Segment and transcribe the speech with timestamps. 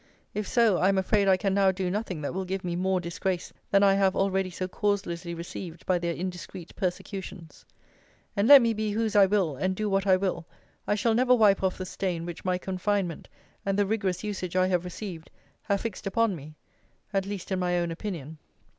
[0.33, 2.99] If so, I am afraid I can now do nothing that will give me more
[2.99, 7.65] disgrace than I have already so causelessly received by their indiscreet persecutions:
[8.35, 10.47] and let me be whose I will, and do what I will,
[10.87, 13.29] I shall never wipe off the stain which my confinement,
[13.63, 15.29] and the rigorous usage I have received,
[15.61, 16.55] have fixed upon me;
[17.13, 18.39] at least in my own opinion.